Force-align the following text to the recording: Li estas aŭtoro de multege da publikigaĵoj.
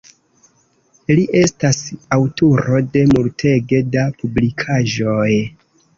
Li 1.17 1.25
estas 1.41 1.77
aŭtoro 2.17 2.79
de 2.97 3.03
multege 3.13 3.83
da 3.97 4.07
publikigaĵoj. 4.23 5.29